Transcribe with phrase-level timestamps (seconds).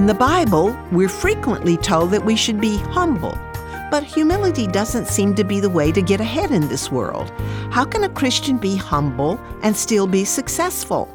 [0.00, 3.38] In the Bible, we're frequently told that we should be humble.
[3.90, 7.30] But humility doesn't seem to be the way to get ahead in this world.
[7.70, 11.06] How can a Christian be humble and still be successful?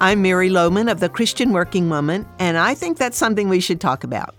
[0.00, 3.80] I'm Mary Lowman of the Christian Working Woman, and I think that's something we should
[3.80, 4.34] talk about.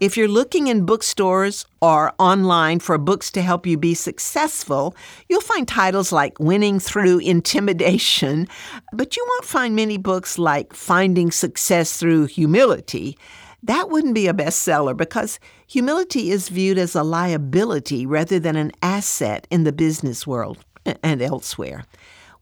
[0.00, 4.94] If you're looking in bookstores or online for books to help you be successful,
[5.28, 8.48] you'll find titles like Winning Through Intimidation,
[8.92, 13.18] but you won't find many books like Finding Success Through Humility.
[13.62, 18.72] That wouldn't be a bestseller because humility is viewed as a liability rather than an
[18.80, 20.64] asset in the business world
[21.02, 21.84] and elsewhere.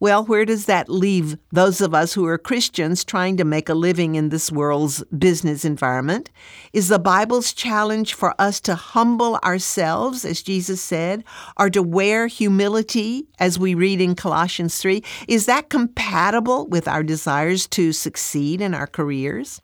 [0.01, 3.75] Well, where does that leave those of us who are Christians trying to make a
[3.75, 6.31] living in this world's business environment?
[6.73, 11.25] Is the Bible's challenge for us to humble ourselves, as Jesus said,
[11.57, 15.03] or to wear humility, as we read in Colossians 3?
[15.27, 19.61] Is that compatible with our desires to succeed in our careers?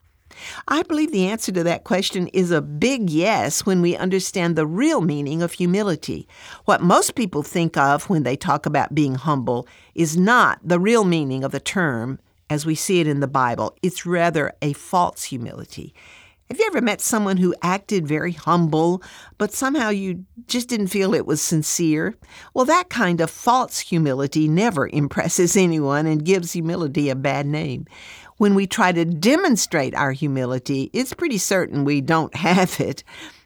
[0.69, 4.67] I believe the answer to that question is a big yes when we understand the
[4.67, 6.29] real meaning of humility.
[6.65, 11.05] What most people think of when they talk about being humble is not the real
[11.05, 12.19] meaning of the term
[12.51, 13.77] as we see it in the Bible.
[13.83, 15.95] It's rather a false humility.
[16.51, 19.03] Have you ever met someone who acted very humble,
[19.39, 22.15] but somehow you just didn't feel it was sincere?
[22.53, 27.87] Well, that kind of false humility never impresses anyone and gives humility a bad name
[28.39, 33.05] when we try to demonstrate our humility, it's pretty certain we don't have it.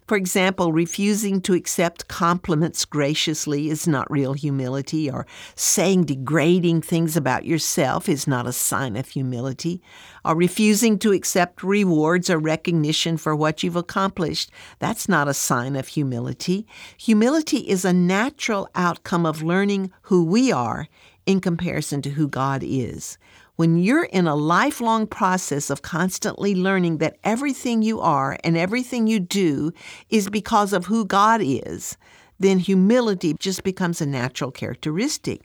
[0.09, 7.15] For example, refusing to accept compliments graciously is not real humility, or saying degrading things
[7.15, 9.83] about yourself is not a sign of humility,
[10.25, 14.51] or refusing to accept rewards or recognition for what you've accomplished.
[14.79, 16.67] That's not a sign of humility.
[16.97, 20.89] Humility is a natural outcome of learning who we are
[21.27, 23.19] in comparison to who God is.
[23.59, 29.09] When you're in a lifelong process of constantly learning that everything you are and everything
[29.09, 29.73] you do
[30.11, 31.97] is because of who God is,
[32.39, 35.41] then humility just becomes a natural characteristic.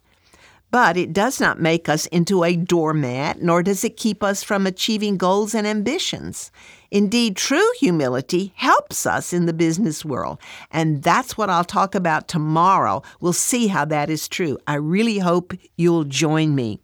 [0.69, 4.67] But it does not make us into a doormat, nor does it keep us from
[4.67, 6.51] achieving goals and ambitions.
[6.91, 10.37] Indeed, true humility helps us in the business world.
[10.69, 13.01] And that's what I'll talk about tomorrow.
[13.21, 14.59] We'll see how that is true.
[14.67, 16.79] I really hope you'll join me.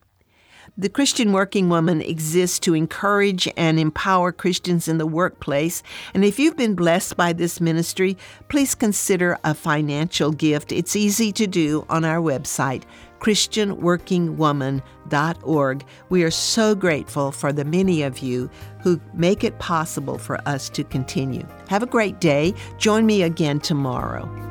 [0.78, 5.84] The Christian Working Woman exists to encourage and empower Christians in the workplace.
[6.14, 10.72] And if you've been blessed by this ministry, please consider a financial gift.
[10.72, 12.84] It's easy to do on our website,
[13.20, 15.86] ChristianWorkingWoman.org.
[16.10, 18.50] We are so grateful for the many of you
[18.82, 21.46] who make it possible for us to continue.
[21.68, 22.54] Have a great day.
[22.78, 24.49] Join me again tomorrow.